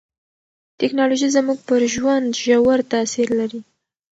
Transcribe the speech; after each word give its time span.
ټکنالوژي 0.79 1.29
زموږ 1.35 1.57
پر 1.67 1.81
ژوند 1.93 2.27
ژور 2.43 2.79
تاثیر 2.93 3.27
لري. 3.39 3.61